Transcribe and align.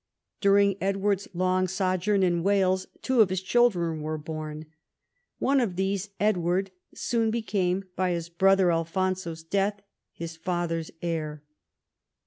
During 0.39 0.77
Edward's 0.81 1.27
long 1.31 1.67
sojourn 1.67 2.23
in 2.23 2.41
Wales 2.41 2.87
two 3.03 3.21
of 3.21 3.29
his 3.29 3.39
children 3.43 4.01
were 4.01 4.17
born. 4.17 4.65
One 5.37 5.59
of 5.61 5.75
these, 5.75 6.09
Edward, 6.19 6.71
soon 6.91 7.29
became 7.29 7.83
by 7.95 8.09
his 8.09 8.27
brother 8.27 8.71
Alfonso's 8.71 9.43
death 9.43 9.81
his 10.11 10.35
father's 10.37 10.89
heir. 11.03 11.43